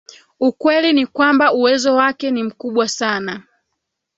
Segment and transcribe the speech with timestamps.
[0.39, 3.43] Ukweli ni kwamba uwezo wake ni mkubwa sana